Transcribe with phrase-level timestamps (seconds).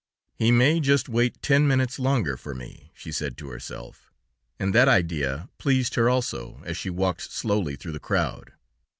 [0.33, 4.11] "He may just wait ten minutes longer for me," she said to herself.
[4.57, 8.53] And that idea pleased her also as she walked slowly through the crowd.